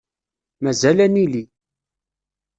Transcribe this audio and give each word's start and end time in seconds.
Mazal 0.63 0.97
ad 1.05 1.11
nili. 1.15 1.43